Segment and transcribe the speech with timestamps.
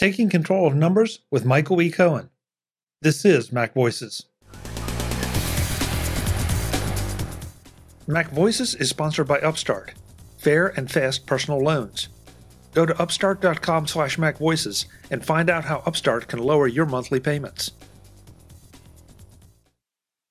[0.00, 1.90] Taking Control of Numbers with Michael E.
[1.90, 2.30] Cohen.
[3.02, 4.24] This is Mac Voices.
[8.06, 9.92] Mac Voices is sponsored by Upstart,
[10.38, 12.08] fair and fast personal loans.
[12.72, 17.72] Go to upstart.com slash macvoices and find out how Upstart can lower your monthly payments.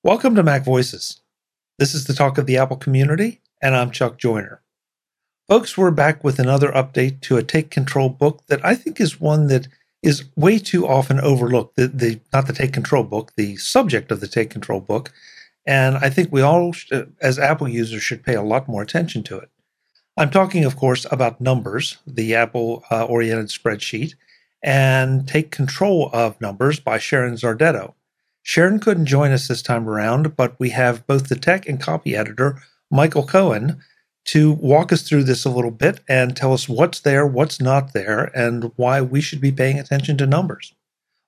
[0.02, 1.20] Welcome to Mac Voices.
[1.78, 4.59] This is the talk of the Apple community, and I'm Chuck Joiner.
[5.50, 9.20] Folks, we're back with another update to a Take Control book that I think is
[9.20, 9.66] one that
[10.00, 11.74] is way too often overlooked.
[11.74, 15.10] The, the not the Take Control book, the subject of the Take Control book,
[15.66, 16.72] and I think we all,
[17.20, 19.50] as Apple users, should pay a lot more attention to it.
[20.16, 24.14] I'm talking, of course, about Numbers, the Apple uh, oriented spreadsheet,
[24.62, 27.94] and Take Control of Numbers by Sharon Zardetto.
[28.44, 32.14] Sharon couldn't join us this time around, but we have both the tech and copy
[32.14, 33.82] editor, Michael Cohen,
[34.26, 37.92] to walk us through this a little bit and tell us what's there, what's not
[37.92, 40.74] there, and why we should be paying attention to numbers.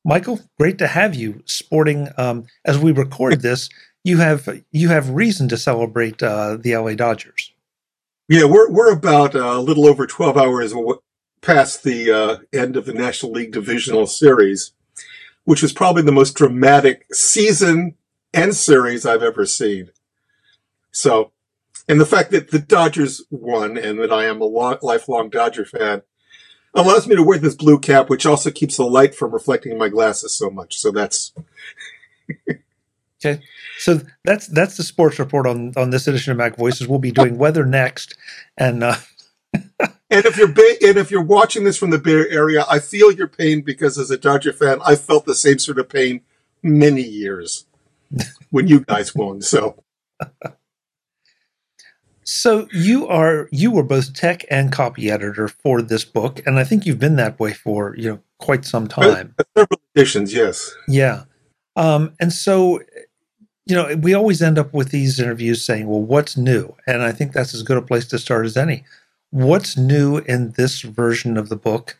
[0.04, 2.08] Michael, great to have you sporting.
[2.16, 3.68] Um, as we record this,
[4.04, 7.52] you have you have reason to celebrate uh, the LA Dodgers.
[8.28, 10.74] Yeah, we're we're about uh, a little over twelve hours
[11.40, 14.72] past the uh, end of the National League Divisional Series,
[15.44, 17.94] which was probably the most dramatic season
[18.32, 19.90] and series I've ever seen.
[20.90, 21.32] So,
[21.88, 25.64] and the fact that the Dodgers won and that I am a long, lifelong Dodger
[25.64, 26.02] fan
[26.74, 29.78] allows me to wear this blue cap, which also keeps the light from reflecting in
[29.78, 30.78] my glasses so much.
[30.78, 31.32] So that's.
[33.24, 33.42] okay,
[33.78, 36.88] so that's that's the sports report on on this edition of Mac Voices.
[36.88, 38.16] We'll be doing weather next,
[38.56, 38.84] and.
[38.84, 38.96] Uh,
[39.80, 43.12] and if you're ba- and if you're watching this from the Bay Area, I feel
[43.12, 46.22] your pain because as a Dodger fan, I felt the same sort of pain
[46.62, 47.66] many years
[48.50, 49.42] when you guys won.
[49.42, 49.82] So,
[52.24, 56.64] so you are you were both tech and copy editor for this book, and I
[56.64, 59.34] think you've been that way for you know quite some time.
[59.56, 60.74] Several editions, yes.
[60.88, 61.24] Yeah,
[61.76, 62.80] um, and so
[63.66, 67.12] you know we always end up with these interviews saying, "Well, what's new?" And I
[67.12, 68.84] think that's as good a place to start as any
[69.30, 71.96] what's new in this version of the book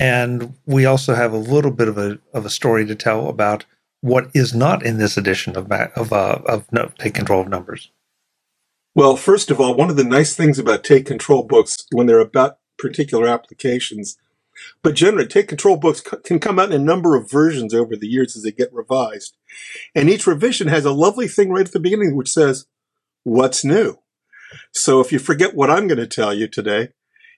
[0.00, 3.66] and we also have a little bit of a of a story to tell about
[4.00, 7.90] what is not in this edition of of uh, of no, take control of numbers.
[8.94, 12.18] Well, first of all, one of the nice things about take control books when they're
[12.18, 14.18] about particular applications,
[14.82, 18.08] but generally take control books can come out in a number of versions over the
[18.08, 19.36] years as they get revised,
[19.94, 22.66] and each revision has a lovely thing right at the beginning which says,
[23.22, 23.98] "What's new."
[24.72, 26.88] So if you forget what I'm going to tell you today,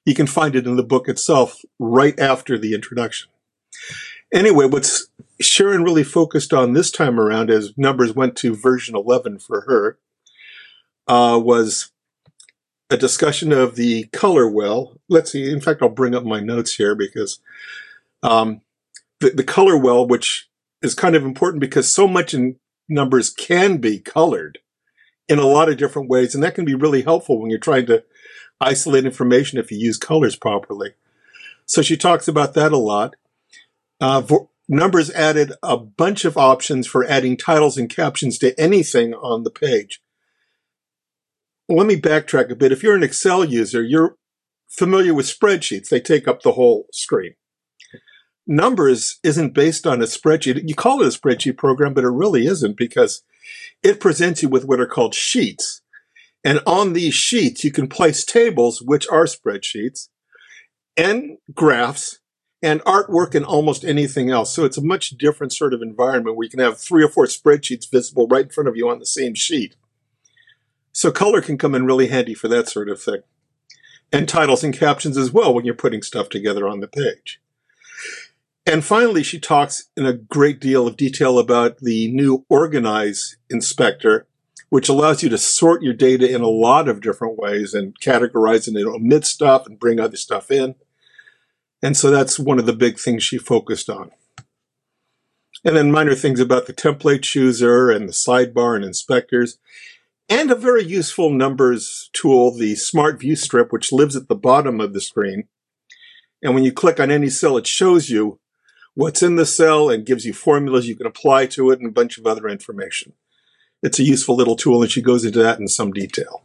[0.06, 3.28] you can find it in the book itself right after the introduction.
[4.32, 5.08] Anyway, what's
[5.38, 9.98] Sharon really focused on this time around as numbers went to version 11 for her
[11.08, 11.90] uh, was
[12.90, 14.98] a discussion of the color well.
[15.08, 15.50] Let's see.
[15.50, 17.40] In fact, I'll bring up my notes here because
[18.22, 18.60] um,
[19.20, 20.48] the, the color well, which
[20.82, 22.56] is kind of important because so much in
[22.88, 24.58] numbers can be colored
[25.28, 26.34] in a lot of different ways.
[26.34, 28.04] And that can be really helpful when you're trying to
[28.60, 30.92] isolate information if you use colors properly.
[31.64, 33.14] So she talks about that a lot.
[34.00, 34.22] Uh,
[34.68, 39.50] numbers added a bunch of options for adding titles and captions to anything on the
[39.50, 40.01] page.
[41.74, 42.70] Let me backtrack a bit.
[42.70, 44.16] If you're an Excel user, you're
[44.68, 45.88] familiar with spreadsheets.
[45.88, 47.34] They take up the whole screen.
[48.46, 50.68] Numbers isn't based on a spreadsheet.
[50.68, 53.22] You call it a spreadsheet program, but it really isn't because
[53.82, 55.80] it presents you with what are called sheets.
[56.44, 60.08] And on these sheets, you can place tables, which are spreadsheets,
[60.96, 62.18] and graphs,
[62.62, 64.52] and artwork and almost anything else.
[64.52, 67.24] So it's a much different sort of environment where you can have three or four
[67.26, 69.76] spreadsheets visible right in front of you on the same sheet.
[70.92, 73.22] So color can come in really handy for that sort of thing.
[74.12, 77.40] And titles and captions as well when you're putting stuff together on the page.
[78.66, 84.26] And finally, she talks in a great deal of detail about the new Organize inspector,
[84.68, 88.68] which allows you to sort your data in a lot of different ways and categorize
[88.68, 90.74] and omit stuff and bring other stuff in.
[91.82, 94.12] And so that's one of the big things she focused on.
[95.64, 99.58] And then minor things about the template chooser and the sidebar and inspectors.
[100.28, 104.80] And a very useful numbers tool, the Smart View Strip, which lives at the bottom
[104.80, 105.48] of the screen.
[106.42, 108.40] And when you click on any cell, it shows you
[108.94, 111.92] what's in the cell and gives you formulas you can apply to it and a
[111.92, 113.12] bunch of other information.
[113.82, 116.42] It's a useful little tool, and she goes into that in some detail.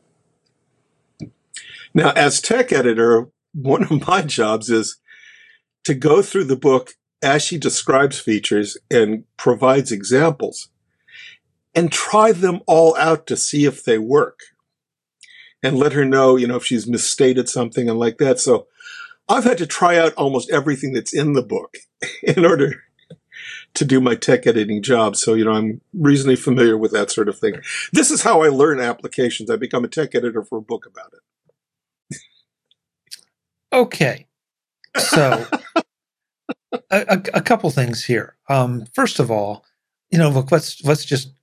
[1.93, 4.97] Now, as tech editor, one of my jobs is
[5.83, 10.69] to go through the book as she describes features and provides examples
[11.77, 14.39] and try them all out to see if they work
[15.61, 18.39] and let her know, you know, if she's misstated something and like that.
[18.39, 18.65] So
[19.29, 21.77] I've had to try out almost everything that's in the book
[22.23, 22.83] in order
[23.75, 25.15] to do my tech editing job.
[25.15, 27.61] So, you know, I'm reasonably familiar with that sort of thing.
[27.93, 29.51] This is how I learn applications.
[29.51, 32.17] I become a tech editor for a book about it.
[33.71, 34.25] Okay.
[34.97, 35.45] So,
[35.75, 38.35] a, a, a, couple things here.
[38.49, 39.63] Um, first of all,
[40.09, 41.36] you know, look, let's let's just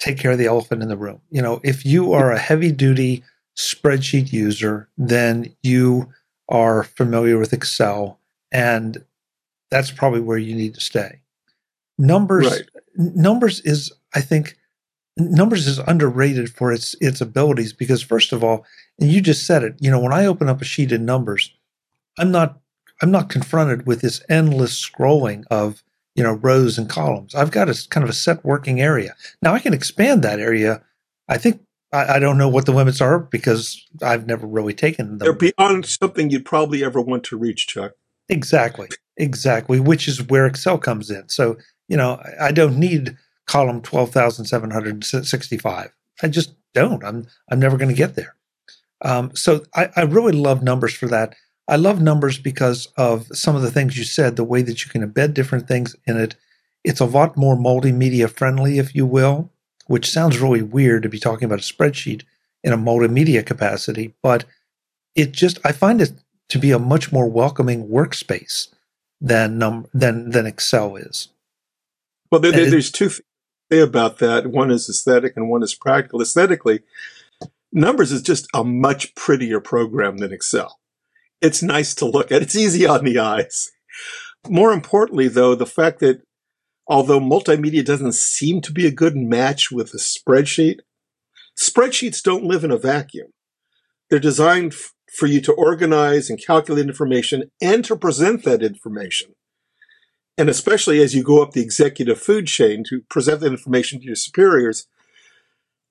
[0.00, 1.20] take care of the elephant in the room.
[1.30, 3.22] You know, if you are a heavy duty
[3.56, 6.12] spreadsheet user, then you
[6.48, 8.18] are familiar with Excel,
[8.50, 9.04] and
[9.70, 11.20] that's probably where you need to stay.
[11.98, 12.68] Numbers, right.
[12.96, 14.56] numbers is, I think,
[15.16, 18.64] numbers is underrated for its its abilities because first of all,
[18.98, 19.76] and you just said it.
[19.80, 21.52] You know, when I open up a sheet in numbers,
[22.18, 22.58] I'm not
[23.02, 25.82] I'm not confronted with this endless scrolling of
[26.20, 27.34] you know rows and columns.
[27.34, 29.16] I've got a kind of a set working area.
[29.40, 30.82] Now I can expand that area.
[31.30, 31.62] I think
[31.94, 35.16] I, I don't know what the limits are because I've never really taken them.
[35.16, 37.92] They're beyond something you'd probably ever want to reach, Chuck.
[38.28, 39.80] Exactly, exactly.
[39.80, 41.26] Which is where Excel comes in.
[41.30, 41.56] So
[41.88, 45.90] you know I, don't need column twelve thousand seven hundred sixty-five.
[46.22, 47.02] I just don't.
[47.02, 48.36] I'm I'm never going to get there.
[49.00, 51.34] Um, so I, I really love numbers for that.
[51.70, 54.90] I love numbers because of some of the things you said, the way that you
[54.90, 56.34] can embed different things in it.
[56.82, 59.52] It's a lot more multimedia friendly, if you will,
[59.86, 62.24] which sounds really weird to be talking about a spreadsheet
[62.64, 64.44] in a multimedia capacity, but
[65.14, 66.12] it just, I find it
[66.48, 68.66] to be a much more welcoming workspace
[69.20, 71.28] than, um, than, than Excel is.
[72.32, 73.10] Well, there, there's two
[73.70, 74.48] things about that.
[74.48, 76.20] One is aesthetic and one is practical.
[76.20, 76.80] Aesthetically,
[77.72, 80.79] Numbers is just a much prettier program than Excel
[81.40, 82.42] it's nice to look at.
[82.42, 83.70] It's easy on the eyes.
[84.48, 86.22] More importantly, though, the fact that
[86.86, 90.78] although multimedia doesn't seem to be a good match with a spreadsheet,
[91.58, 93.28] spreadsheets don't live in a vacuum.
[94.08, 99.34] They're designed f- for you to organize and calculate information and to present that information.
[100.36, 104.06] And especially as you go up the executive food chain to present that information to
[104.06, 104.86] your superiors,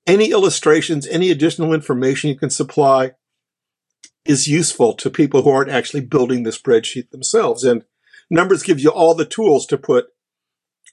[0.06, 3.12] any illustrations, any additional information you can supply
[4.30, 7.64] is useful to people who aren't actually building the spreadsheet themselves.
[7.64, 7.84] And
[8.30, 10.06] numbers gives you all the tools to put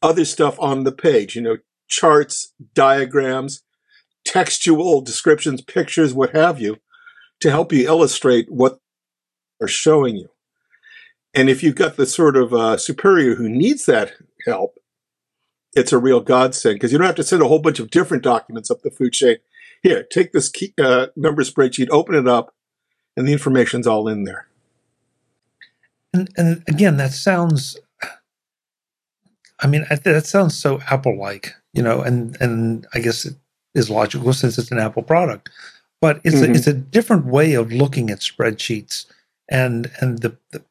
[0.01, 1.57] other stuff on the page, you know,
[1.87, 3.61] charts, diagrams,
[4.25, 6.77] textual descriptions, pictures, what have you,
[7.39, 8.79] to help you illustrate what
[9.61, 10.29] are showing you.
[11.35, 14.13] And if you've got the sort of uh, superior who needs that
[14.47, 14.79] help,
[15.75, 18.23] it's a real godsend because you don't have to send a whole bunch of different
[18.23, 19.37] documents up the food chain.
[19.83, 22.55] Here, take this key, uh, number spreadsheet, open it up,
[23.17, 24.47] and the information's all in there.
[26.13, 27.77] And, and again, that sounds.
[29.59, 33.33] I mean, that sounds so Apple-like, you know, and and I guess it
[33.73, 35.49] is logical since it's an Apple product,
[35.99, 36.53] but it's mm-hmm.
[36.53, 39.07] a, it's a different way of looking at spreadsheets
[39.49, 40.63] and and the, the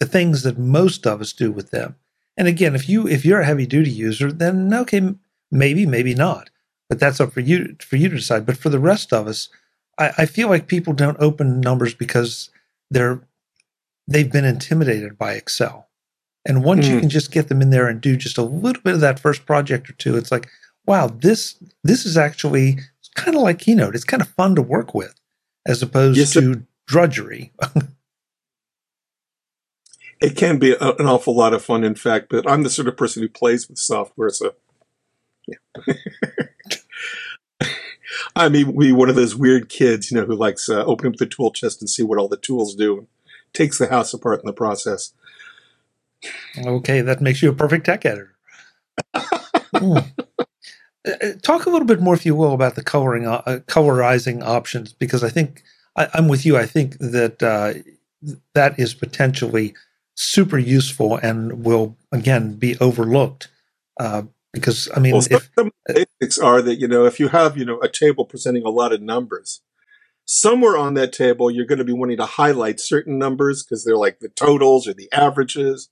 [0.00, 1.94] the things that most of us do with them.
[2.36, 5.14] And again, if you if you're a heavy duty user, then okay,
[5.52, 6.50] maybe maybe not,
[6.88, 8.44] but that's up for you for you to decide.
[8.44, 9.48] But for the rest of us,
[9.98, 12.50] I, I feel like people don't open numbers because
[12.90, 13.22] they're
[14.06, 15.88] they've been intimidated by Excel.
[16.44, 16.88] And once mm.
[16.88, 17.00] you hmm.
[17.00, 19.46] can just get them in there and do just a little bit of that first
[19.46, 20.48] project or two, it's like,
[20.86, 21.54] wow, this
[21.84, 22.78] this is actually
[23.14, 23.94] kind of like Keynote.
[23.94, 25.14] It's kind of fun to work with,
[25.66, 27.52] as opposed yes, to drudgery.
[30.20, 32.26] it can be a, an awful lot of fun, in fact.
[32.28, 34.54] But I'm the sort of person who plays with software, so
[35.46, 35.58] yeah.
[38.36, 41.18] I mean, be one of those weird kids, you know, who likes uh, opening up
[41.18, 43.06] the tool chest and see what all the tools do, and
[43.52, 45.12] takes the house apart in the process.
[46.64, 48.34] Okay, that makes you a perfect tech editor.
[49.74, 50.12] mm.
[51.42, 55.24] Talk a little bit more, if you will, about the coloring, uh, colorizing options, because
[55.24, 55.62] I think
[55.96, 56.56] I, am with you.
[56.56, 57.74] I think that uh,
[58.54, 59.74] that is potentially
[60.14, 63.48] super useful and will again be overlooked
[63.98, 64.22] uh,
[64.52, 67.64] because I mean, well, if, some basics are that you know if you have you
[67.64, 69.62] know a table presenting a lot of numbers,
[70.24, 73.96] somewhere on that table you're going to be wanting to highlight certain numbers because they're
[73.96, 75.88] like the totals or the averages.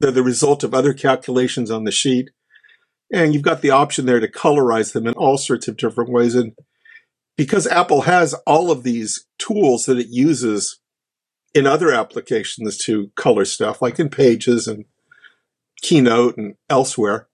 [0.00, 2.30] They're the result of other calculations on the sheet,
[3.12, 6.34] and you've got the option there to colorize them in all sorts of different ways.
[6.34, 6.52] And
[7.36, 10.80] because Apple has all of these tools that it uses
[11.54, 14.86] in other applications to color stuff, like in Pages and
[15.80, 17.28] Keynote and elsewhere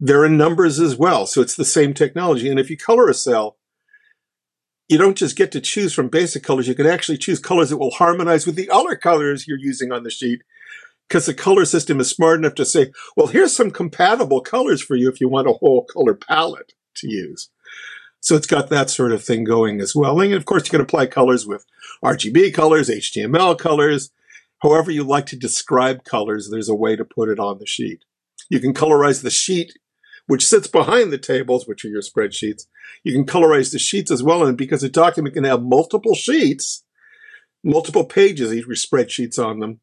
[0.00, 1.26] they're in numbers as well.
[1.26, 2.48] So it's the same technology.
[2.48, 3.56] And if you color a cell,
[4.88, 6.68] you don't just get to choose from basic colors.
[6.68, 10.02] You can actually choose colors that will harmonize with the other colors you're using on
[10.02, 10.42] the sheet
[11.08, 14.94] because the color system is smart enough to say, well, here's some compatible colors for
[14.94, 17.50] you if you want a whole color palette to use.
[18.20, 20.20] So it's got that sort of thing going as well.
[20.20, 21.64] And of course, you can apply colors with
[22.04, 24.10] RGB colors, HTML colors,
[24.60, 28.04] however you like to describe colors, there's a way to put it on the sheet.
[28.50, 29.72] You can colorize the sheet,
[30.28, 32.66] which sits behind the tables, which are your spreadsheets.
[33.02, 34.46] You can colorize the sheets as well.
[34.46, 36.84] And because a document can have multiple sheets,
[37.64, 39.80] multiple pages, each with spreadsheets on them,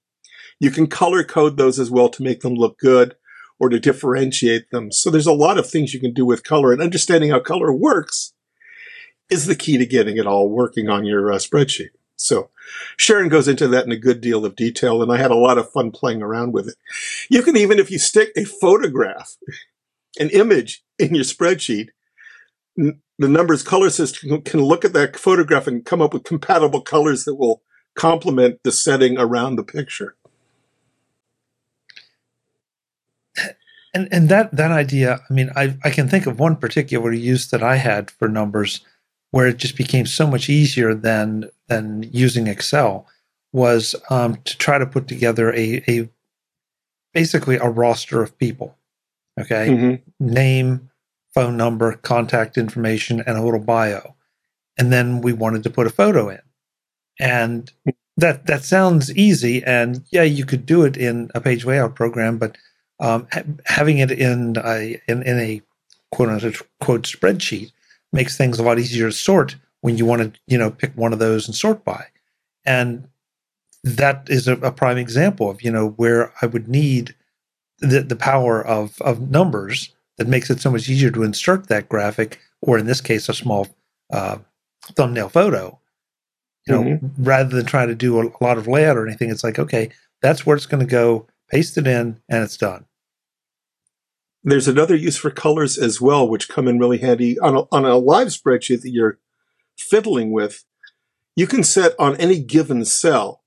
[0.60, 3.16] you can color code those as well to make them look good
[3.60, 4.92] or to differentiate them.
[4.92, 7.74] So there's a lot of things you can do with color and understanding how color
[7.74, 8.34] works
[9.32, 11.90] is the key to getting it all working on your uh, spreadsheet.
[12.18, 12.52] So
[12.98, 15.58] Sharon goes into that in a good deal of detail, and I had a lot
[15.58, 16.76] of fun playing around with it.
[17.30, 19.36] You can even, if you stick a photograph,
[20.20, 21.90] an image in your spreadsheet,
[22.76, 27.24] the numbers color system can look at that photograph and come up with compatible colors
[27.26, 27.62] that will
[27.96, 30.16] complement the setting around the picture.
[33.94, 37.48] And and that that idea, I mean, I I can think of one particular use
[37.52, 38.82] that I had for numbers
[39.32, 43.08] where it just became so much easier than than using Excel
[43.54, 46.10] was um, to try to put together a, a
[47.14, 48.78] basically a roster of people.
[49.40, 50.26] Okay, mm-hmm.
[50.26, 50.90] name,
[51.34, 54.16] phone number, contact information, and a little bio,
[54.78, 56.42] and then we wanted to put a photo in,
[57.20, 57.72] and
[58.18, 62.38] that that sounds easy, and yeah, you could do it in a page layout program,
[62.38, 62.58] but
[63.00, 65.62] um, ha- having it in a in, in a
[66.12, 67.72] quote unquote spreadsheet
[68.14, 71.14] makes things a lot easier to sort when you want to, you know, pick one
[71.14, 72.06] of those and sort by.
[72.66, 73.08] And
[73.84, 77.14] that is a, a prime example of, you know, where I would need
[77.80, 81.90] the, the power of, of numbers that makes it so much easier to insert that
[81.90, 83.68] graphic, or in this case, a small
[84.12, 84.38] uh,
[84.96, 85.80] thumbnail photo.
[86.68, 87.24] You know, mm-hmm.
[87.24, 89.90] rather than trying to do a, a lot of layout or anything, it's like, okay,
[90.22, 92.86] that's where it's going to go, paste it in, and it's done.
[94.44, 97.86] There's another use for colors as well, which come in really handy on a, on
[97.86, 99.20] a live spreadsheet that you're
[99.78, 100.64] fiddling with.
[101.36, 103.44] You can set on any given cell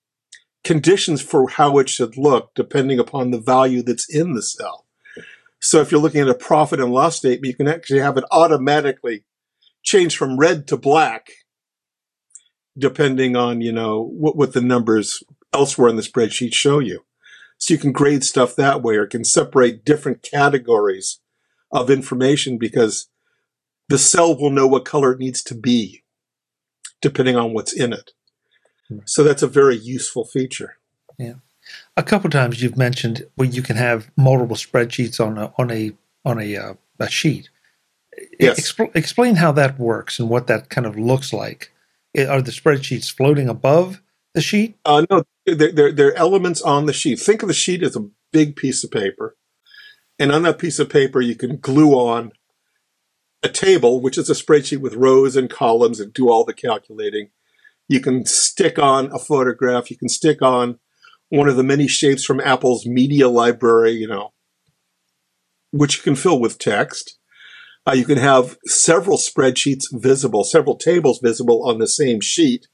[0.65, 4.87] conditions for how it should look depending upon the value that's in the cell.
[5.61, 8.25] So if you're looking at a profit and loss statement, you can actually have it
[8.31, 9.25] automatically
[9.83, 11.29] change from red to black
[12.79, 15.23] depending on, you know, what, what the numbers
[15.53, 17.05] elsewhere in the spreadsheet show you.
[17.59, 21.21] So you can grade stuff that way or can separate different categories
[21.73, 23.09] of information because
[23.89, 26.05] the cell will know what color it needs to be
[27.01, 28.13] depending on what's in it.
[29.05, 30.77] So that's a very useful feature.
[31.19, 31.35] Yeah.
[31.97, 35.93] A couple times you've mentioned where you can have multiple spreadsheets on a on a
[36.25, 37.51] on a, uh, a sheet.
[38.41, 38.59] Yes.
[38.59, 41.73] Expl- explain how that works and what that kind of looks like.
[42.17, 44.03] Are the spreadsheets floating above
[44.35, 44.77] the sheet?
[44.85, 47.21] Uh, no, they're, they're, they're elements on the sheet.
[47.21, 49.37] Think of the sheet as a big piece of paper.
[50.19, 52.33] And on that piece of paper, you can glue on
[53.43, 57.31] a table, which is a spreadsheet with rows and columns and do all the calculating.
[57.89, 59.91] You can stick on a photograph.
[59.91, 60.79] You can stick on
[61.31, 64.33] one of the many shapes from Apple's media library, you know,
[65.71, 67.19] which you can fill with text.
[67.87, 72.67] Uh, you can have several spreadsheets visible, several tables visible on the same sheet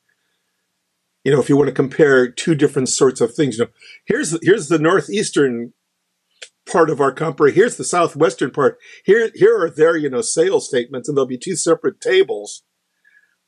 [1.25, 3.71] you know, if you want to compare two different sorts of things, you know,
[4.04, 5.73] here's here's the northeastern
[6.71, 7.50] part of our company.
[7.50, 8.76] Here's the southwestern part.
[9.04, 12.62] Here here are their you know sales statements, and there'll be two separate tables,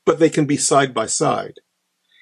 [0.06, 1.58] but they can be side by side,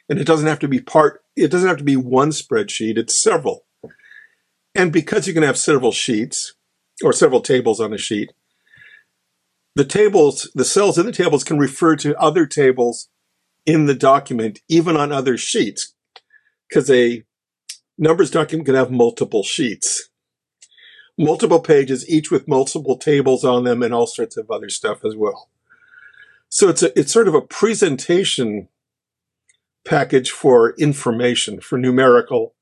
[0.08, 1.20] and it doesn't have to be part.
[1.36, 2.98] It doesn't have to be one spreadsheet.
[2.98, 3.66] It's several,
[4.74, 6.54] and because you can have several sheets
[7.04, 8.32] or several tables on a sheet,
[9.76, 13.08] the tables, the cells in the tables can refer to other tables
[13.66, 15.94] in the document, even on other sheets,
[16.68, 17.24] because a
[17.98, 20.08] numbers document can have multiple sheets,
[21.18, 25.16] multiple pages, each with multiple tables on them and all sorts of other stuff as
[25.16, 25.50] well.
[26.54, 28.68] So it's a, it's sort of a presentation
[29.84, 32.54] package for information, for numerical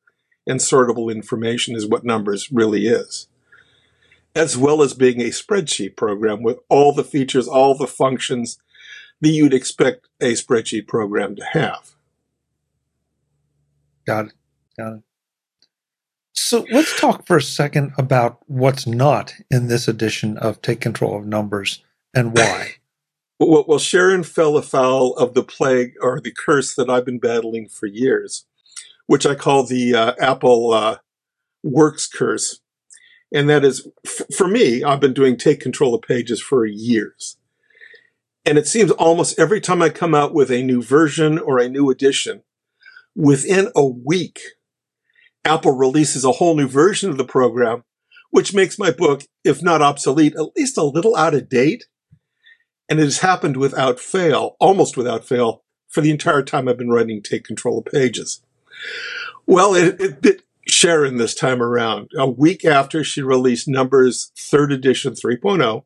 [0.47, 3.29] and sortable information is what numbers really is.
[4.35, 8.57] As well as being a spreadsheet program with all the features, all the functions,
[9.21, 11.91] that you'd expect a spreadsheet program to have.
[14.07, 14.33] Got it.
[14.79, 15.03] Got it.
[16.33, 21.15] So let's talk for a second about what's not in this edition of Take Control
[21.15, 21.85] of Numbers
[22.15, 22.77] and why.
[23.39, 27.87] well, Sharon fell afoul of the plague or the curse that I've been battling for
[27.87, 28.47] years,
[29.07, 30.99] which I call the uh, Apple uh,
[31.63, 32.61] Works curse.
[33.33, 37.39] And that is, f- for me, I've been doing Take Control of Pages for years.
[38.45, 41.69] And it seems almost every time I come out with a new version or a
[41.69, 42.43] new edition,
[43.15, 44.41] within a week,
[45.45, 47.85] Apple releases a whole new version of the program,
[48.31, 51.87] which makes my book, if not obsolete, at least a little out of date.
[52.93, 56.91] And it has happened without fail, almost without fail, for the entire time I've been
[56.91, 58.43] writing Take Control of Pages.
[59.47, 62.11] Well, it, it bit Sharon this time around.
[62.19, 65.85] A week after she released Numbers third edition 3.0,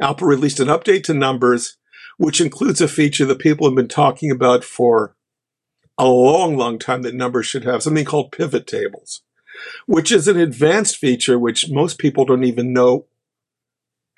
[0.00, 1.76] Apple released an update to Numbers,
[2.16, 5.14] which includes a feature that people have been talking about for
[5.98, 9.20] a long, long time that Numbers should have, something called pivot tables,
[9.84, 13.04] which is an advanced feature which most people don't even know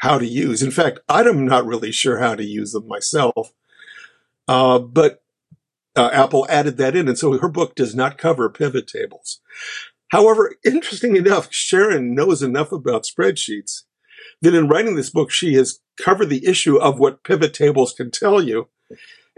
[0.03, 0.63] how to use.
[0.65, 3.53] In fact, I'm not really sure how to use them myself.
[4.49, 5.23] Uh, but
[5.95, 9.41] uh, Apple added that in, and so her book does not cover pivot tables.
[10.09, 13.83] However, interesting enough, Sharon knows enough about spreadsheets
[14.41, 18.11] that in writing this book, she has covered the issue of what pivot tables can
[18.11, 18.69] tell you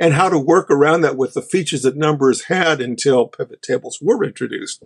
[0.00, 3.98] and how to work around that with the features that numbers had until pivot tables
[4.00, 4.82] were introduced.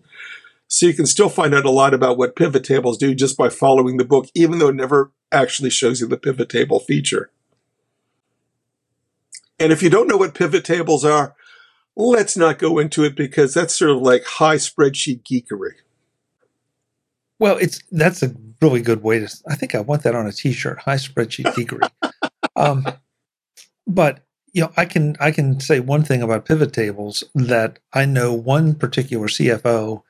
[0.69, 3.49] So you can still find out a lot about what pivot tables do just by
[3.49, 7.31] following the book, even though it never actually shows you the pivot table feature.
[9.59, 11.35] And if you don't know what pivot tables are,
[11.97, 15.73] let's not go into it because that's sort of like high spreadsheet geekery.
[17.39, 19.43] Well, it's that's a really good way to.
[19.49, 20.81] I think I want that on a T-shirt.
[20.81, 21.89] High spreadsheet geekery.
[22.57, 22.87] um,
[23.87, 28.05] but you know, I can I can say one thing about pivot tables that I
[28.05, 30.03] know one particular CFO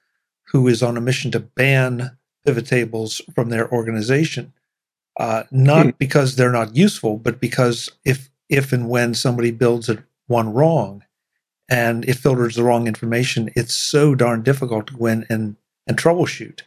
[0.51, 4.53] who is on a mission to ban pivot tables from their organization.
[5.19, 5.91] Uh, not hmm.
[5.99, 11.03] because they're not useful, but because if if and when somebody builds it one wrong,
[11.69, 15.99] and it filters the wrong information, it's so darn difficult to go in and, and
[15.99, 16.63] troubleshoot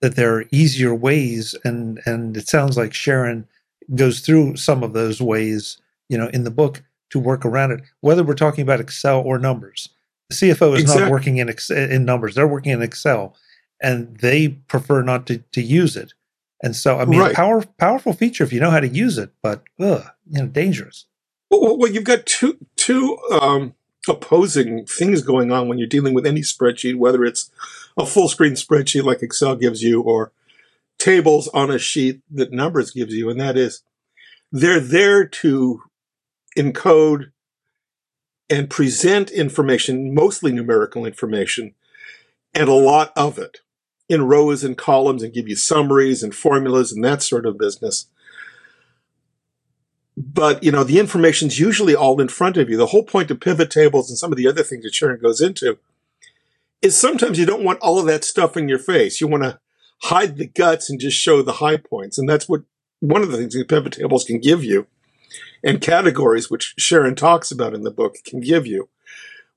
[0.00, 1.54] that there are easier ways.
[1.62, 3.46] And, and it sounds like Sharon
[3.94, 7.82] goes through some of those ways, you know, in the book to work around it,
[8.00, 9.90] whether we're talking about Excel or numbers.
[10.30, 11.04] The CFO is exactly.
[11.04, 12.36] not working in, in numbers.
[12.36, 13.36] They're working in Excel
[13.82, 16.14] and they prefer not to, to use it.
[16.62, 17.34] And so, I mean, right.
[17.34, 21.06] power, powerful feature if you know how to use it, but ugh, you know, dangerous.
[21.50, 23.74] Well, well, you've got two two um,
[24.08, 27.50] opposing things going on when you're dealing with any spreadsheet, whether it's
[27.96, 30.32] a full screen spreadsheet like Excel gives you or
[30.98, 33.30] tables on a sheet that numbers gives you.
[33.30, 33.82] And that is
[34.52, 35.82] they're there to
[36.56, 37.32] encode
[38.50, 41.74] and present information, mostly numerical information,
[42.52, 43.60] and a lot of it
[44.08, 48.06] in rows and columns and give you summaries and formulas and that sort of business.
[50.16, 52.76] But you know the information's usually all in front of you.
[52.76, 55.40] The whole point of pivot tables and some of the other things that sharon goes
[55.40, 55.78] into
[56.82, 59.20] is sometimes you don't want all of that stuff in your face.
[59.20, 59.60] You want to
[60.02, 62.18] hide the guts and just show the high points.
[62.18, 62.62] And that's what
[62.98, 64.86] one of the things that pivot tables can give you
[65.62, 68.88] and categories which sharon talks about in the book can give you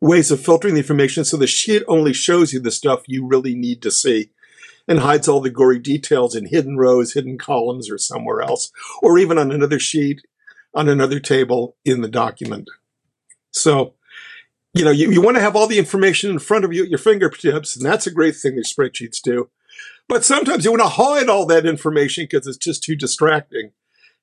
[0.02, 3.56] ways of filtering the information so the sheet only shows you the stuff you really
[3.56, 4.30] need to see
[4.88, 9.18] and hides all the gory details in hidden rows, hidden columns, or somewhere else, or
[9.18, 10.22] even on another sheet
[10.76, 12.70] on another table in the document.
[13.52, 13.94] So,
[14.74, 16.89] you know, you, you want to have all the information in front of you at
[16.89, 19.50] your fingertips, and that's a great thing these spreadsheets do.
[20.10, 23.72] But sometimes you want to hide all that information because it's just too distracting.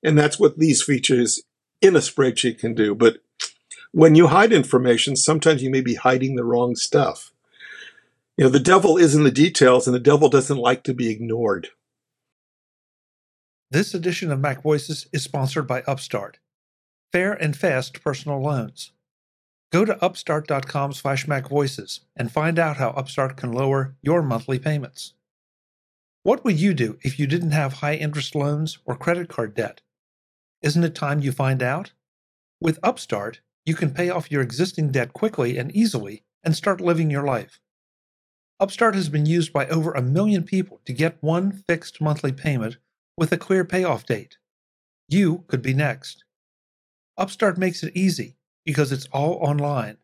[0.03, 1.43] And that's what these features
[1.81, 2.95] in a spreadsheet can do.
[2.95, 3.19] But
[3.93, 7.33] when you hide information, sometimes you may be hiding the wrong stuff.
[8.37, 11.11] You know, the devil is in the details, and the devil doesn't like to be
[11.11, 11.69] ignored.
[13.71, 16.39] This edition of Mac Voices is sponsored by Upstart.
[17.13, 18.93] Fair and fast personal loans.
[19.71, 25.15] Go to upstart.com slash macvoices and find out how Upstart can lower your monthly payments.
[26.23, 29.81] What would you do if you didn't have high interest loans or credit card debt?
[30.63, 31.93] Isn't it time you find out?
[32.61, 37.11] With Upstart, you can pay off your existing debt quickly and easily and start living
[37.11, 37.61] your life.
[38.59, 42.77] Upstart has been used by over a million people to get one fixed monthly payment
[43.17, 44.37] with a clear payoff date.
[45.09, 46.25] You could be next.
[47.17, 49.97] Upstart makes it easy because it's all online.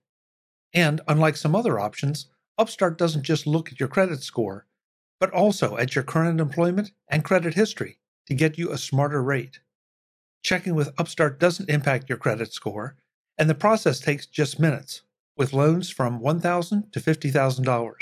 [0.73, 4.66] And unlike some other options, Upstart doesn't just look at your credit score,
[5.21, 9.61] but also at your current employment and credit history to get you a smarter rate.
[10.47, 12.95] Checking with Upstart doesn't impact your credit score,
[13.37, 15.03] and the process takes just minutes,
[15.37, 17.95] with loans from 1,000 to $50,000.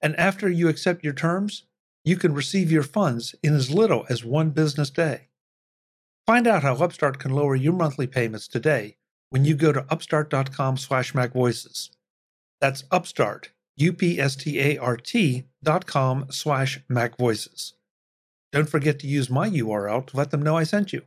[0.00, 1.62] And after you accept your terms,
[2.04, 5.28] you can receive your funds in as little as one business day.
[6.26, 8.96] Find out how Upstart can lower your monthly payments today
[9.30, 11.90] when you go to upstart.com slash macvoices.
[12.60, 17.74] That's upstart, U-P-S-T-A-R-T dot com slash macvoices.
[18.50, 21.02] Don't forget to use my URL to let them know I sent you.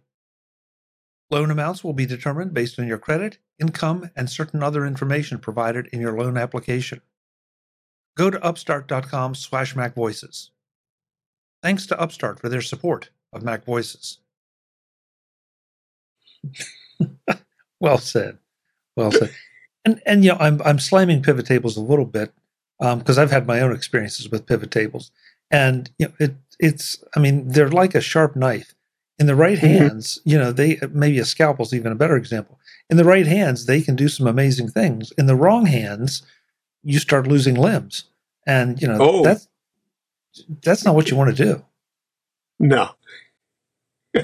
[1.35, 5.87] Loan amounts will be determined based on your credit, income, and certain other information provided
[5.91, 7.01] in your loan application.
[8.15, 10.51] Go to upstart.com slash macvoices.
[11.61, 14.19] Thanks to Upstart for their support of Mac Voices.
[17.81, 18.37] well said.
[18.95, 19.31] Well said.
[19.83, 22.31] And and you know, I'm I'm slamming pivot tables a little bit
[22.79, 25.11] because um, I've had my own experiences with pivot tables,
[25.51, 28.74] and you know, it it's I mean they're like a sharp knife.
[29.17, 29.67] In the right mm-hmm.
[29.67, 32.59] hands, you know, they maybe a scalpel is even a better example.
[32.89, 35.13] In the right hands, they can do some amazing things.
[35.17, 36.21] In the wrong hands,
[36.83, 38.05] you start losing limbs,
[38.45, 39.23] and you know oh.
[39.23, 39.47] that's
[40.61, 41.65] that's not what you want to do.
[42.59, 42.91] No.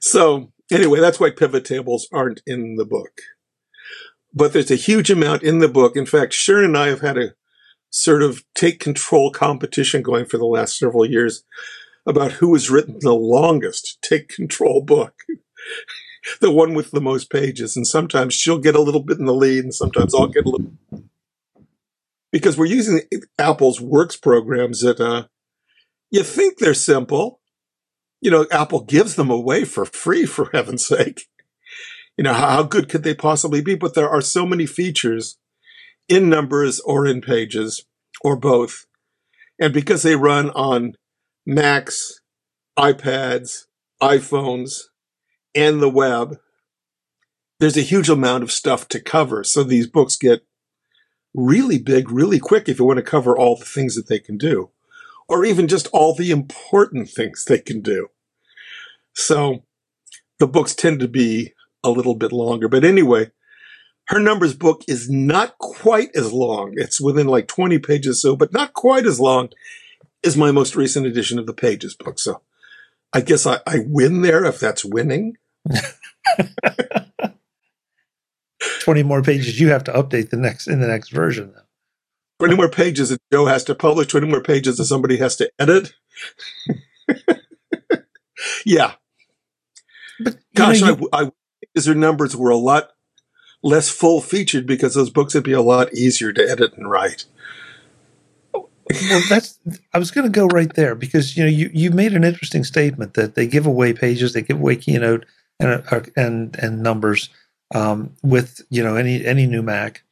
[0.00, 3.20] so anyway, that's why pivot tables aren't in the book.
[4.32, 5.96] But there's a huge amount in the book.
[5.96, 7.34] In fact, Sharon and I have had a
[7.90, 11.44] sort of take control competition going for the last several years
[12.06, 15.14] about who has written the longest take control book.
[16.40, 17.76] the one with the most pages.
[17.76, 20.50] And sometimes she'll get a little bit in the lead, and sometimes I'll get a
[20.50, 20.72] little.
[22.32, 23.00] Because we're using
[23.38, 25.26] Apple's Works programs that uh,
[26.10, 27.40] you think they're simple,
[28.20, 31.28] you know, Apple gives them away for free, for heaven's sake.
[32.16, 33.74] You know, how, how good could they possibly be?
[33.74, 35.36] But there are so many features
[36.08, 37.84] in numbers or in pages
[38.20, 38.86] or both.
[39.58, 40.94] And because they run on
[41.46, 42.20] Macs,
[42.78, 43.66] iPads,
[44.02, 44.84] iPhones,
[45.54, 46.38] and the web,
[47.60, 49.44] there's a huge amount of stuff to cover.
[49.44, 50.44] So these books get
[51.34, 54.38] really big, really quick if you want to cover all the things that they can
[54.38, 54.70] do,
[55.28, 58.08] or even just all the important things they can do.
[59.12, 59.64] So
[60.38, 61.52] the books tend to be
[61.82, 62.68] a little bit longer.
[62.68, 63.30] But anyway,
[64.08, 66.74] her numbers book is not quite as long.
[66.76, 69.50] It's within like 20 pages so, but not quite as long
[70.24, 72.18] as my most recent edition of the Pages book.
[72.18, 72.40] So
[73.12, 75.36] I guess I, I win there if that's winning.
[78.80, 81.62] 20 more pages you have to update the next in the next version though.
[82.40, 85.50] 20 more pages that Joe has to publish, 20 more pages that somebody has to
[85.58, 85.94] edit.
[88.66, 88.94] yeah,
[90.20, 91.30] but gosh, know, you, I, I
[91.74, 92.90] their numbers were a lot
[93.62, 97.24] less full featured because those books would be a lot easier to edit and write.
[98.90, 99.58] Well, that's
[99.94, 102.64] I was going to go right there because you know you you made an interesting
[102.64, 105.24] statement that they give away pages, they give away keynote
[105.58, 107.30] and uh, and and numbers
[107.74, 110.02] um, with you know any any new Mac.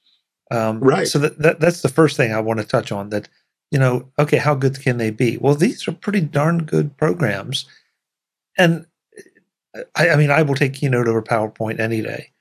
[0.50, 1.06] Um, right.
[1.06, 3.10] So that, that that's the first thing I want to touch on.
[3.10, 3.28] That
[3.70, 5.38] you know, okay, how good can they be?
[5.38, 7.66] Well, these are pretty darn good programs,
[8.56, 8.86] and
[9.94, 12.32] I, I mean, I will take Keynote over PowerPoint any day.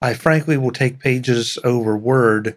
[0.00, 2.56] I frankly will take Pages over Word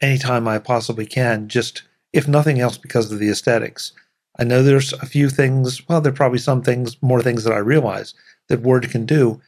[0.00, 3.92] anytime I possibly can, just if nothing else because of the aesthetics.
[4.38, 7.52] I know there's a few things, well, there are probably some things, more things that
[7.52, 8.14] I realize
[8.48, 9.40] that Word can do,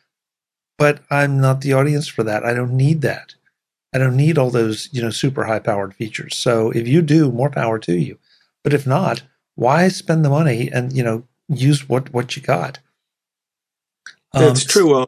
[0.79, 2.45] but I'm not the audience for that.
[2.45, 3.35] I don't need that.
[3.93, 6.37] I don't need all those, you know, super high powered features.
[6.37, 8.19] So if you do, more power to you.
[8.63, 9.23] But if not,
[9.55, 12.79] why spend the money and, you know, use what what you got?
[14.33, 14.95] That's um, true.
[14.95, 15.07] Uh,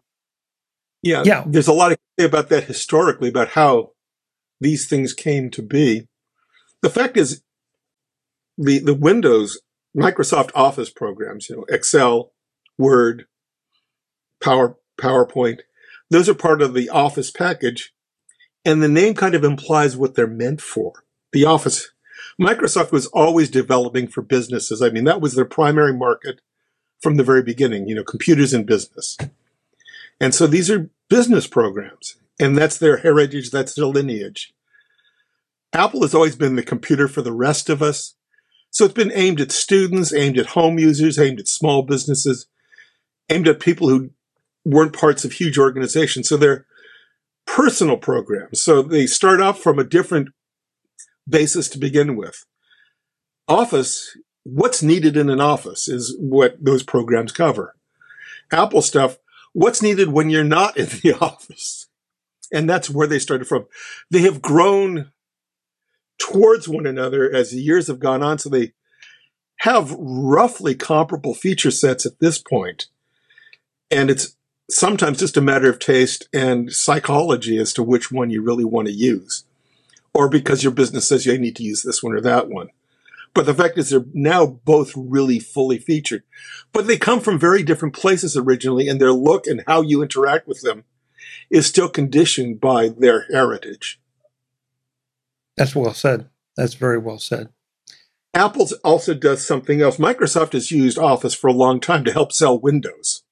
[1.02, 1.44] yeah, yeah.
[1.46, 3.92] There's a lot to say about that historically, about how
[4.60, 6.08] these things came to be.
[6.82, 7.42] The fact is,
[8.58, 9.60] the the Windows
[9.96, 12.32] Microsoft Office programs, you know, Excel,
[12.76, 13.26] Word,
[14.42, 15.60] Power PowerPoint,
[16.10, 17.94] those are part of the Office package,
[18.64, 21.04] and the name kind of implies what they're meant for.
[21.32, 21.92] The Office,
[22.40, 24.82] Microsoft was always developing for businesses.
[24.82, 26.40] I mean, that was their primary market
[27.00, 29.16] from the very beginning, you know, computers in business.
[30.20, 34.52] And so these are business programs, and that's their heritage, that's their lineage.
[35.72, 38.14] Apple has always been the computer for the rest of us.
[38.70, 42.46] So it's been aimed at students, aimed at home users, aimed at small businesses,
[43.28, 44.10] aimed at people who
[44.64, 46.28] weren't parts of huge organizations.
[46.28, 46.66] So they're
[47.46, 48.62] personal programs.
[48.62, 50.30] So they start off from a different
[51.28, 52.44] basis to begin with.
[53.48, 57.76] Office what's needed in an office is what those programs cover.
[58.50, 59.18] Apple stuff,
[59.52, 61.86] what's needed when you're not in the office.
[62.52, 63.66] And that's where they started from.
[64.10, 65.11] They have grown
[66.22, 68.38] towards one another as the years have gone on.
[68.38, 68.72] So they
[69.60, 72.86] have roughly comparable feature sets at this point.
[73.90, 74.36] And it's
[74.70, 78.86] sometimes just a matter of taste and psychology as to which one you really want
[78.86, 79.44] to use.
[80.14, 82.68] Or because your business says you need to use this one or that one.
[83.34, 86.22] But the fact is, they're now both really fully featured.
[86.72, 90.46] But they come from very different places originally, and their look and how you interact
[90.46, 90.84] with them
[91.50, 93.98] is still conditioned by their heritage.
[95.56, 96.28] That's well said.
[96.56, 97.50] That's very well said.
[98.34, 99.98] Apple also does something else.
[99.98, 103.24] Microsoft has used Office for a long time to help sell Windows.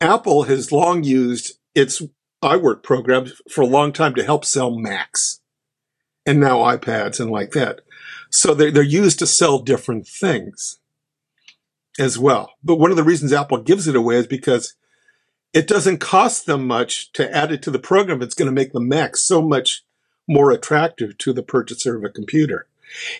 [0.00, 2.02] Apple has long used its
[2.42, 5.40] iWork program for a long time to help sell Macs
[6.26, 7.82] and now iPads and like that.
[8.30, 10.78] So they're, they're used to sell different things.
[11.98, 12.54] as well.
[12.62, 14.74] But one of the reasons Apple gives it away is because
[15.52, 18.22] it doesn't cost them much to add it to the program.
[18.22, 19.84] It's going to make the Mac so much
[20.30, 22.68] more attractive to the purchaser of a computer.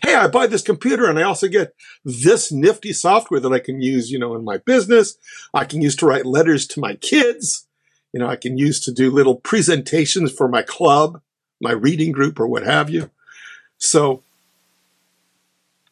[0.01, 3.83] Hey, I buy this computer and I also get this nifty software that I can
[3.83, 5.17] use, you know, in my business.
[5.53, 7.67] I can use to write letters to my kids.
[8.13, 11.21] You know, I can use to do little presentations for my club,
[11.61, 13.11] my reading group or what have you.
[13.79, 14.23] So,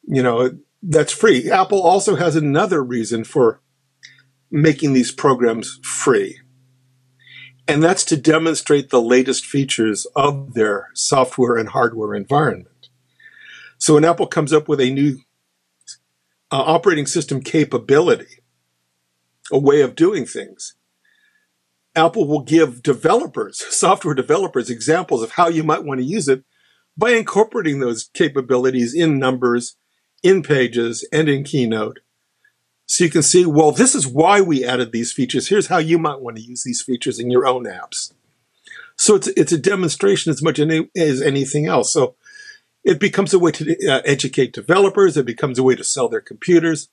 [0.06, 1.50] you know, that's free.
[1.50, 3.60] Apple also has another reason for
[4.52, 6.38] making these programs free.
[7.68, 12.88] And that's to demonstrate the latest features of their software and hardware environment.
[13.76, 15.18] So when Apple comes up with a new
[16.50, 18.42] uh, operating system capability,
[19.52, 20.74] a way of doing things,
[21.94, 26.44] Apple will give developers, software developers, examples of how you might want to use it
[26.96, 29.76] by incorporating those capabilities in numbers,
[30.22, 32.00] in pages, and in Keynote
[32.88, 35.48] so you can see, well, this is why we added these features.
[35.48, 38.14] Here's how you might want to use these features in your own apps.
[38.96, 41.92] So it's, it's a demonstration as much as anything else.
[41.92, 42.16] So
[42.82, 45.18] it becomes a way to uh, educate developers.
[45.18, 46.88] It becomes a way to sell their computers.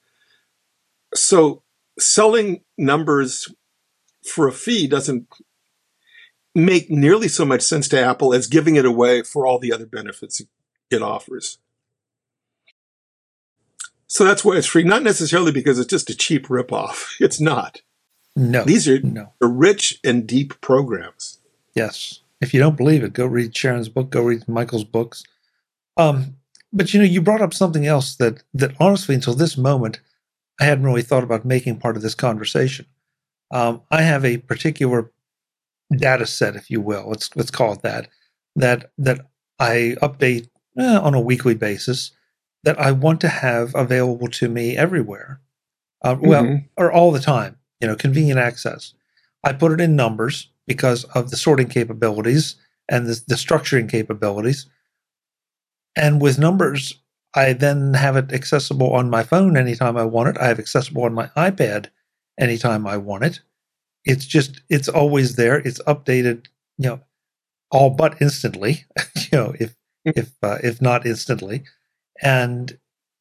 [1.14, 1.64] So
[1.98, 3.48] selling numbers
[4.22, 5.30] for a fee doesn't
[6.54, 9.86] make nearly so much sense to Apple as giving it away for all the other
[9.86, 10.42] benefits
[10.92, 11.58] it offers.
[14.08, 14.84] So that's why it's free.
[14.84, 17.16] Not necessarily because it's just a cheap ripoff.
[17.20, 17.82] It's not.
[18.36, 18.64] No.
[18.64, 19.34] These are no.
[19.42, 21.40] rich and deep programs.
[21.74, 22.20] Yes.
[22.42, 25.24] If you don't believe it, go read Sharon's book, go read Michael's books.
[25.98, 26.36] Um,
[26.74, 30.02] but you know, you brought up something else that that honestly, until this moment,
[30.60, 32.86] I hadn't really thought about making part of this conversation.
[33.52, 35.12] Um, I have a particular
[35.96, 38.10] data set, if you will, let's let's call it that,
[38.56, 39.22] that that
[39.60, 42.12] I update eh, on a weekly basis
[42.66, 45.40] that I want to have available to me everywhere.
[46.04, 46.66] Uh, well, mm-hmm.
[46.78, 48.94] or all the time, you know, convenient access.
[49.44, 52.56] I put it in numbers because of the sorting capabilities
[52.90, 54.66] and the, the structuring capabilities.
[55.96, 57.00] And with numbers,
[57.36, 60.38] I then have it accessible on my phone anytime I want it.
[60.40, 61.88] I have accessible on my iPad
[62.40, 63.40] anytime I want it.
[64.04, 65.58] It's just it's always there.
[65.58, 66.48] It's updated,
[66.78, 67.00] you know,
[67.72, 68.86] all but instantly.
[69.16, 71.64] you know, if if uh, if not instantly
[72.22, 72.78] and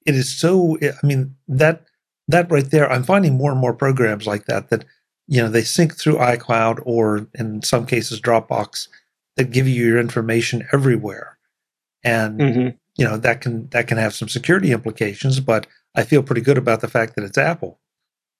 [0.07, 1.85] it is so i mean that
[2.29, 4.85] that right there i'm finding more and more programs like that that
[5.27, 8.89] you know they sync through icloud or in some cases dropbox
[9.37, 11.39] that give you your information everywhere
[12.03, 12.69] and mm-hmm.
[12.97, 16.59] you know that can that can have some security implications but i feel pretty good
[16.59, 17.81] about the fact that it's apple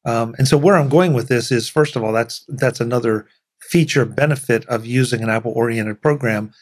[0.07, 3.27] um, and so where i'm going with this is first of all that's that's another
[3.61, 6.53] feature benefit of using an apple oriented program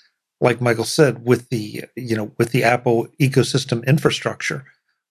[0.43, 4.65] like Michael said, with the you know with the Apple ecosystem infrastructure.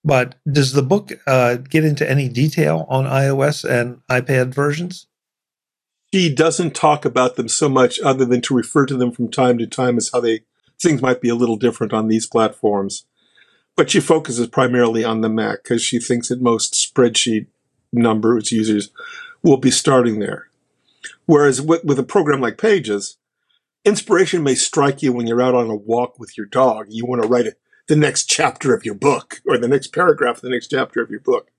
[0.04, 5.08] But does the book uh, get into any detail on iOS and iPad versions?
[6.14, 9.58] She doesn't talk about them so much, other than to refer to them from time
[9.60, 10.42] to time as how they
[10.82, 13.06] things might be a little different on these platforms.
[13.78, 17.46] But she focuses primarily on the Mac because she thinks that most spreadsheet
[17.94, 18.90] numbers users
[19.44, 20.50] will be starting there.
[21.26, 23.18] Whereas with, with a program like Pages,
[23.86, 26.88] inspiration may strike you when you're out on a walk with your dog.
[26.90, 27.48] You want to write
[27.88, 31.10] the next chapter of your book or the next paragraph of the next chapter of
[31.10, 31.52] your book.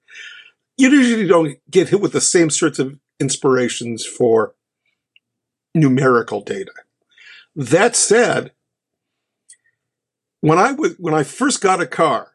[0.76, 4.54] You usually don't get hit with the same sorts of inspirations for
[5.74, 6.72] numerical data.
[7.54, 8.52] That said,
[10.40, 12.32] when I was when I first got a car,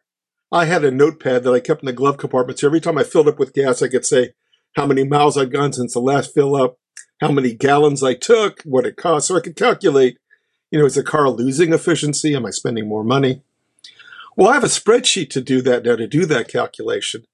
[0.51, 2.59] I had a notepad that I kept in the glove compartment.
[2.59, 4.33] So every time I filled up with gas, I could say
[4.75, 6.77] how many miles I'd gone since the last fill up,
[7.19, 10.17] how many gallons I took, what it cost, so I could calculate,
[10.71, 12.35] you know, is the car losing efficiency?
[12.35, 13.41] Am I spending more money?
[14.35, 17.25] Well, I have a spreadsheet to do that now, to do that calculation.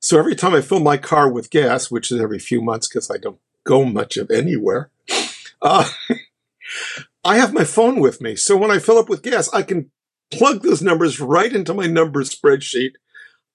[0.00, 3.10] So every time I fill my car with gas, which is every few months because
[3.10, 4.90] I don't go much of anywhere,
[5.62, 5.88] uh,
[7.24, 8.36] I have my phone with me.
[8.36, 9.90] So when I fill up with gas, I can
[10.30, 12.94] plug those numbers right into my numbers spreadsheet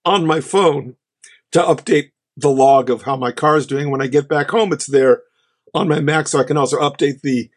[0.06, 0.96] on my phone
[1.52, 3.90] to update the log of how my car is doing.
[3.90, 5.24] When I get back home, it's there
[5.73, 7.49] on my Mac so I can also update the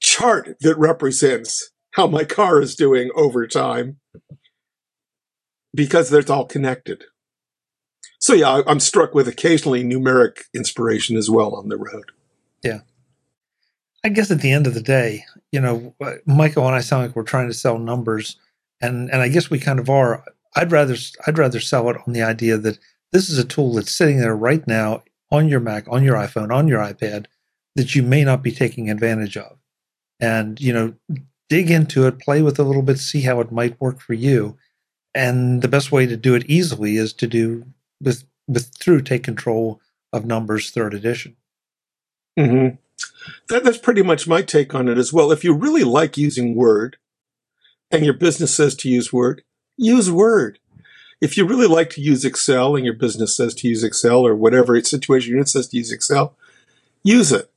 [0.00, 3.98] chart that represents how my car is doing over time
[5.74, 7.04] because it's all connected.
[8.18, 12.10] So yeah, I'm struck with occasionally numeric inspiration as well on the road.
[12.62, 12.80] Yeah.
[14.04, 15.94] I guess at the end of the day, you know,
[16.26, 18.36] Michael and I sound like we're trying to sell numbers
[18.80, 20.24] and and I guess we kind of are.
[20.54, 20.96] I'd rather
[21.26, 22.78] I'd rather sell it on the idea that
[23.12, 26.54] this is a tool that's sitting there right now on your Mac, on your iPhone,
[26.54, 27.26] on your iPad
[27.74, 29.58] that you may not be taking advantage of.
[30.18, 30.94] And, you know,
[31.48, 34.14] dig into it, play with it a little bit, see how it might work for
[34.14, 34.56] you.
[35.14, 37.64] And the best way to do it easily is to do
[38.02, 39.80] with with through Take Control
[40.12, 41.36] of Numbers Third Edition.
[42.38, 42.76] Mm-hmm.
[43.48, 45.32] That, that's pretty much my take on it as well.
[45.32, 46.96] If you really like using Word,
[47.90, 49.42] and your business says to use Word,
[49.76, 50.58] use Word.
[51.20, 54.34] If you really like to use Excel and your business says to use Excel or
[54.34, 56.36] whatever situation unit says to use Excel,
[57.02, 57.50] use it.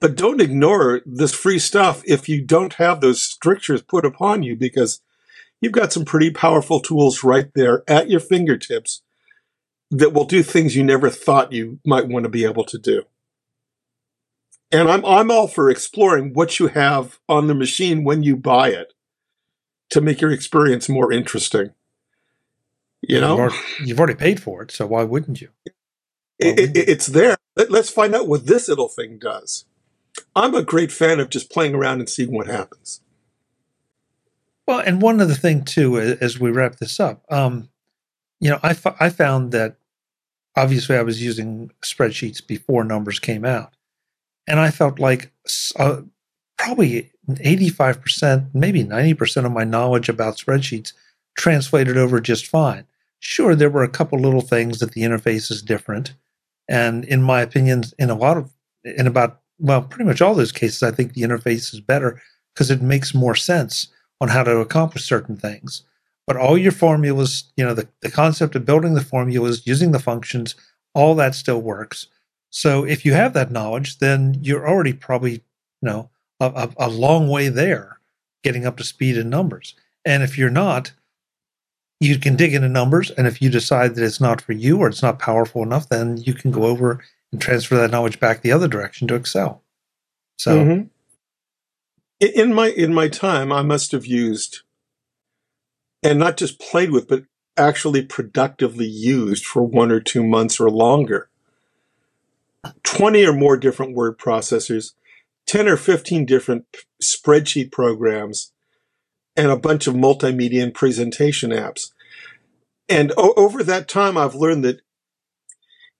[0.00, 4.56] But don't ignore this free stuff if you don't have those strictures put upon you
[4.56, 5.00] because
[5.60, 9.02] you've got some pretty powerful tools right there at your fingertips
[9.90, 13.04] that will do things you never thought you might want to be able to do.
[14.72, 18.70] And I'm I'm all for exploring what you have on the machine when you buy
[18.70, 18.92] it
[19.90, 21.70] to make your experience more interesting.
[23.08, 25.50] You know, you've already, you've already paid for it, so why wouldn't you?
[26.38, 27.36] It, it, it's there.
[27.54, 29.64] Let, let's find out what this little thing does.
[30.34, 33.00] I'm a great fan of just playing around and seeing what happens.
[34.66, 37.68] Well, and one other thing too, as we wrap this up, um,
[38.40, 39.76] you know, I, f- I found that
[40.56, 43.74] obviously I was using spreadsheets before numbers came out,
[44.48, 45.30] and I felt like
[45.78, 46.02] uh,
[46.58, 50.92] probably 85%, maybe 90% of my knowledge about spreadsheets
[51.36, 52.86] translated over just fine.
[53.18, 56.14] Sure, there were a couple little things that the interface is different.
[56.68, 58.50] And in my opinion, in a lot of,
[58.84, 62.20] in about, well, pretty much all those cases, I think the interface is better
[62.54, 63.88] because it makes more sense
[64.20, 65.82] on how to accomplish certain things.
[66.26, 69.98] But all your formulas, you know, the, the concept of building the formulas, using the
[69.98, 70.56] functions,
[70.94, 72.08] all that still works.
[72.50, 75.42] So if you have that knowledge, then you're already probably, you
[75.82, 76.46] know, a,
[76.78, 78.00] a, a long way there
[78.42, 79.74] getting up to speed in numbers.
[80.04, 80.92] And if you're not,
[82.00, 83.10] you can dig into numbers.
[83.10, 86.16] And if you decide that it's not for you or it's not powerful enough, then
[86.18, 89.62] you can go over and transfer that knowledge back the other direction to Excel.
[90.38, 90.86] So, mm-hmm.
[92.20, 94.60] in my in my time, I must have used,
[96.02, 97.24] and not just played with, but
[97.56, 101.30] actually productively used for one or two months or longer.
[102.82, 104.92] 20 or more different word processors,
[105.46, 106.66] 10 or 15 different
[107.02, 108.52] spreadsheet programs,
[109.36, 111.92] and a bunch of multimedia and presentation apps.
[112.88, 114.80] And o- over that time, I've learned that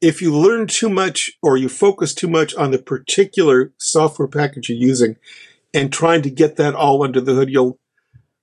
[0.01, 4.68] if you learn too much or you focus too much on the particular software package
[4.68, 5.16] you're using
[5.75, 7.79] and trying to get that all under the hood, you'll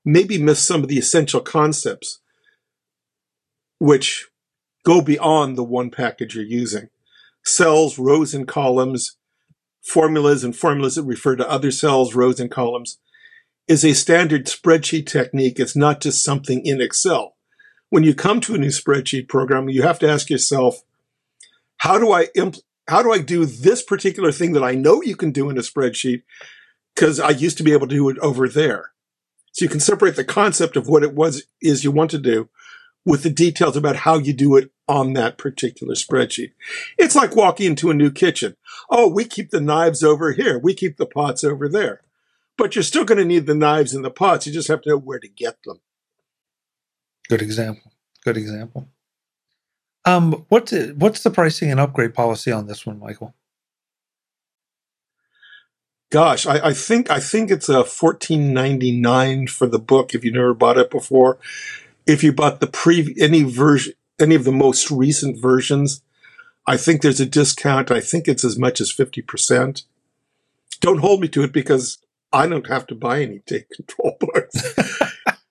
[0.05, 2.19] maybe miss some of the essential concepts
[3.79, 4.29] which
[4.85, 6.89] go beyond the one package you're using.
[7.45, 9.17] Cells, rows, and columns,
[9.83, 12.97] formulas, and formulas that refer to other cells, rows, and columns
[13.67, 15.59] is a standard spreadsheet technique.
[15.59, 17.35] It's not just something in Excel.
[17.89, 20.81] When you come to a new spreadsheet program, you have to ask yourself,
[21.77, 25.15] how do I impl- how do I do this particular thing that I know you
[25.15, 26.23] can do in a spreadsheet
[26.93, 28.91] because I used to be able to do it over there.
[29.53, 32.49] So you can separate the concept of what it was is you want to do
[33.05, 36.51] with the details about how you do it on that particular spreadsheet.
[36.97, 38.55] It's like walking into a new kitchen.
[38.89, 40.59] Oh, we keep the knives over here.
[40.59, 42.01] We keep the pots over there
[42.57, 44.45] but you're still going to need the knives and the pots.
[44.45, 45.79] You just have to know where to get them.
[47.29, 47.91] Good example.
[48.23, 48.87] Good example.
[50.05, 53.33] Um, what's it, what's the pricing and upgrade policy on this one, Michael?
[56.11, 60.23] Gosh, I, I think I think it's a fourteen ninety nine for the book if
[60.23, 61.39] you never bought it before.
[62.05, 66.03] If you bought the pre any version any of the most recent versions,
[66.67, 67.89] I think there's a discount.
[67.89, 69.85] I think it's as much as fifty percent.
[70.81, 71.97] Don't hold me to it because
[72.33, 74.75] I don't have to buy any take control books.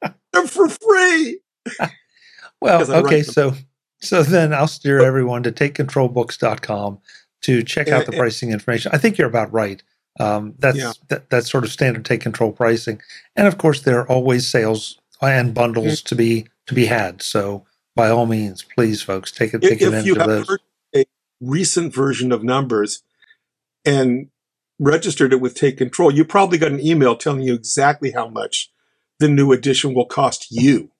[0.32, 1.40] They're for free.
[2.60, 3.54] well, okay, so
[4.00, 6.98] so then I'll steer everyone to takecontrolbooks.com
[7.42, 8.90] to check out the pricing information.
[8.92, 9.82] I think you're about right.
[10.20, 10.92] Um, that's yeah.
[11.08, 13.00] that, that's sort of standard take control pricing,
[13.36, 16.08] and of course there are always sales and bundles mm-hmm.
[16.08, 17.22] to be to be had.
[17.22, 17.64] So
[17.94, 20.58] by all means, please, folks, take it take if advantage you of those.
[20.94, 21.04] A
[21.40, 23.02] recent version of numbers,
[23.84, 24.28] and
[24.82, 28.70] registered it with Take Control, you probably got an email telling you exactly how much
[29.20, 30.90] the new edition will cost you.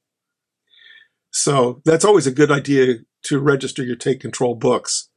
[1.33, 5.09] So that's always a good idea to register your Take Control books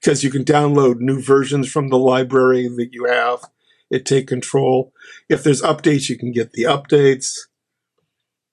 [0.00, 3.44] because you can download new versions from the library that you have
[3.92, 4.92] at Take Control.
[5.28, 7.28] If there's updates, you can get the updates.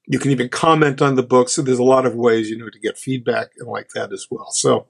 [0.06, 1.50] You can even comment on the book.
[1.50, 4.28] So there's a lot of ways, you know, to get feedback and like that as
[4.30, 4.52] well.
[4.52, 4.88] So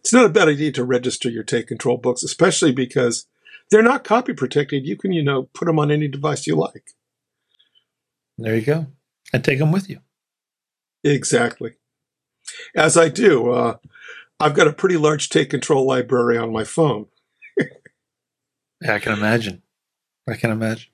[0.00, 3.26] it's not a bad idea to register your Take Control books, especially because
[3.70, 4.86] they're not copy protected.
[4.86, 6.90] You can, you know, put them on any device you like.
[8.38, 8.86] There you go.
[9.32, 10.00] And take them with you.
[11.02, 11.74] Exactly.
[12.76, 13.50] As I do.
[13.50, 13.76] Uh,
[14.38, 17.06] I've got a pretty large take control library on my phone.
[17.58, 19.62] yeah, I can imagine.
[20.28, 20.90] I can imagine.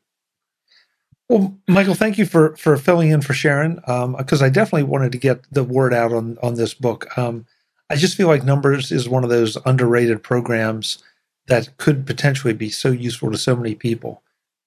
[1.29, 5.13] Well, Michael, thank you for for filling in for Sharon because um, I definitely wanted
[5.13, 7.17] to get the word out on on this book.
[7.17, 7.47] Um,
[7.91, 11.03] I just feel like Numbers is one of those underrated programs
[11.47, 14.23] that could potentially be so useful to so many people.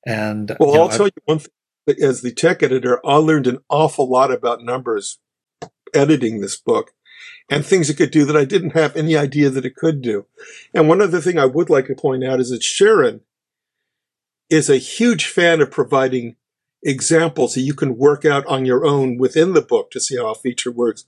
[0.05, 1.51] And Well, you know, I'll tell you one thing.
[2.01, 5.19] As the tech editor, I learned an awful lot about numbers
[5.93, 6.93] editing this book
[7.49, 10.25] and things it could do that I didn't have any idea that it could do.
[10.73, 13.21] And one other thing I would like to point out is that Sharon
[14.49, 16.35] is a huge fan of providing
[16.83, 20.27] examples that you can work out on your own within the book to see how
[20.27, 21.05] a feature works.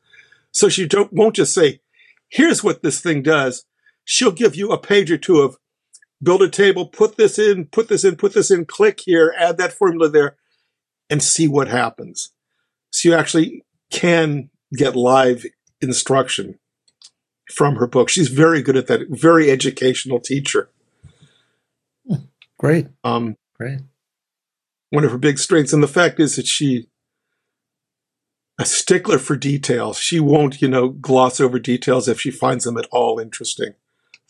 [0.52, 1.82] So she don't, won't just say,
[2.30, 3.66] here's what this thing does.
[4.10, 5.58] She'll give you a page or two of
[6.24, 9.58] build a table, put this in, put this in, put this in, click here, add
[9.58, 10.38] that formula there,
[11.10, 12.32] and see what happens.
[12.90, 15.46] So you actually can get live
[15.82, 16.58] instruction
[17.54, 18.08] from her book.
[18.08, 20.70] She's very good at that, very educational teacher.
[22.58, 23.82] great, Um, great.
[24.90, 25.74] one of her big strengths.
[25.74, 26.88] And the fact is that she
[28.58, 30.00] a stickler for details.
[30.00, 33.76] She won't, you know, gloss over details if she finds them at all interesting.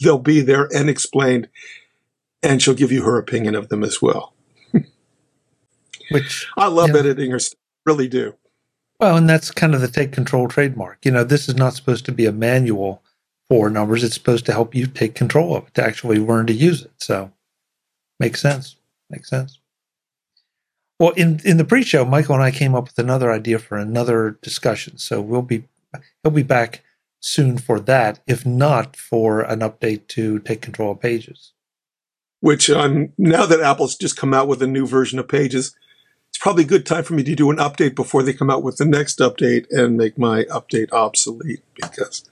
[0.01, 1.49] They'll be there and explained,
[2.43, 4.33] and she'll give you her opinion of them as well.
[6.11, 6.99] Which I love Yeah.
[6.99, 8.35] editing her stuff, really do.
[8.99, 10.99] Well, and that's kind of the take control trademark.
[11.03, 13.03] You know, this is not supposed to be a manual
[13.49, 14.03] for numbers.
[14.03, 16.91] It's supposed to help you take control of it, to actually learn to use it.
[16.97, 17.31] So
[18.19, 18.75] makes sense.
[19.09, 19.59] Makes sense.
[20.99, 24.37] Well, in, in the pre-show, Michael and I came up with another idea for another
[24.41, 24.97] discussion.
[24.97, 25.63] So we'll be
[26.23, 26.83] he'll be back
[27.27, 31.53] soon for that, if not for an update to take control of pages.
[32.39, 35.75] Which um, now that Apple's just come out with a new version of Pages,
[36.29, 38.63] it's probably a good time for me to do an update before they come out
[38.63, 42.29] with the next update and make my update obsolete because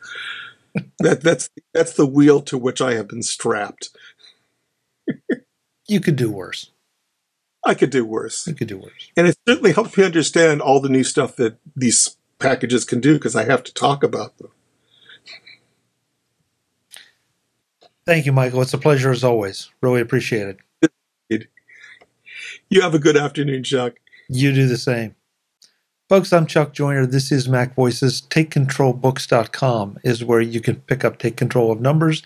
[0.99, 3.89] that that's that's the wheel to which I have been strapped.
[5.87, 6.71] You could do worse.
[7.65, 8.45] I could do worse.
[8.45, 9.11] You could do worse.
[9.17, 13.15] And it certainly helps me understand all the new stuff that these packages can do
[13.15, 14.51] because I have to talk about them.
[18.05, 18.61] Thank you, Michael.
[18.61, 19.71] It's a pleasure as always.
[19.81, 20.57] Really appreciate
[21.29, 21.47] it.
[22.69, 23.95] You have a good afternoon, Chuck.
[24.29, 25.15] You do the same.
[26.07, 27.07] Folks, I'm Chuck Joiner.
[27.07, 28.21] This is Mac Voices.
[28.29, 32.21] TakeControlBooks.com is where you can pick up Take Control of Numbers,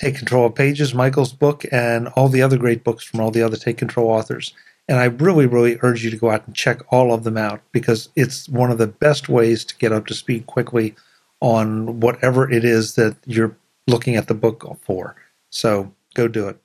[0.00, 3.42] Take Control of Pages, Michael's book, and all the other great books from all the
[3.42, 4.52] other Take Control authors.
[4.88, 7.60] And I really, really urge you to go out and check all of them out
[7.70, 10.96] because it's one of the best ways to get up to speed quickly
[11.40, 13.56] on whatever it is that you're
[13.86, 15.16] looking at the book for.
[15.50, 16.60] So go do it.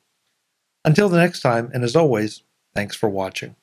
[0.84, 2.43] Until the next time, and as always,
[2.74, 3.55] thanks for watching.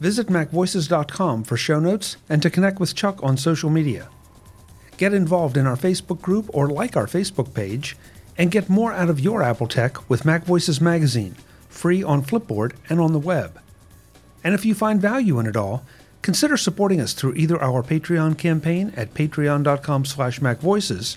[0.00, 4.08] Visit MacVoices.com for show notes and to connect with Chuck on social media.
[4.98, 7.96] Get involved in our Facebook group or like our Facebook page,
[8.36, 11.36] and get more out of your Apple tech with MacVoices Magazine,
[11.68, 13.60] free on Flipboard and on the web.
[14.42, 15.84] And if you find value in it all,
[16.20, 21.16] consider supporting us through either our Patreon campaign at patreon.com slash macvoices